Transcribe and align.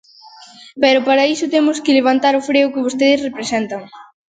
Pero 0.83 0.99
para 1.07 1.27
iso 1.33 1.51
temos 1.55 1.77
que 1.83 1.97
levantar 1.99 2.33
o 2.35 2.45
freo 2.49 2.71
que 2.73 2.85
vostedes 2.85 3.23
representan. 3.27 3.81